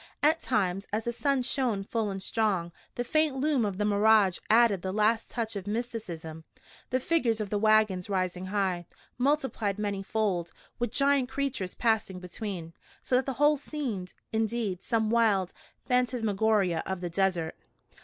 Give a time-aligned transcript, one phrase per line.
[0.23, 4.39] At times, as the sun shone full and strong, the faint loom of the mirage
[4.49, 6.43] added the last touch of mysticism,
[6.89, 8.87] the figures of the wagons rising high,
[9.19, 15.11] multiplied many fold, with giant creatures passing between, so that the whole seemed, indeed, some
[15.11, 15.53] wild
[15.85, 17.55] phantasmagoria of the desert.